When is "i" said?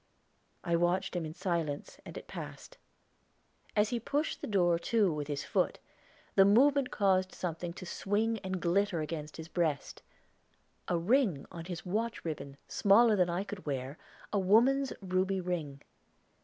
0.63-0.75, 13.29-13.43